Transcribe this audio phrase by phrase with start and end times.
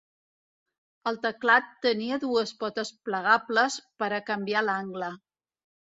[1.11, 5.13] El teclat tenia dues potes plegables per a canviar l'angle.